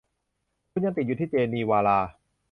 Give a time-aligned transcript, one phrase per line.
[0.71, 1.99] คุณยังติดอยู่ที่เจนีวาหรา